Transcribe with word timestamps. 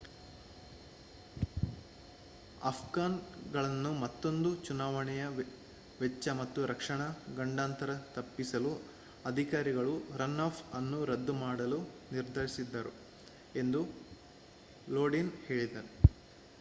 Afghan 2.61 3.17
ಗಳನ್ನು 3.51 3.91
ಮತ್ತೋಂದು 3.99 4.51
ಚುನಾವಣೆಯ 4.63 5.25
ವೆಚ್ಚ 5.99 6.33
ಮತ್ತು 6.39 6.65
ರಕ್ಷಣಾ 6.65 7.07
ಗಂಡಾಂತರ 7.37 7.91
ತಪ್ಪಿಸಲು 8.15 8.71
ಅಧಿಕಾರಿಗಳು 9.25 9.93
ರನ್ 10.17 10.41
ಆಫ್ 10.47 10.63
ಅನ್ನು 10.73 11.01
ರದ್ದು 11.05 11.35
ಮಾಡಲು 11.43 11.79
ನಿರ್ಧರಿಸಿದರು 12.11 12.93
ಎಂದೂ 13.55 13.83
ಲೋಡಿನ್ 14.87 15.33
ಹೇಳಿದ 15.47 15.77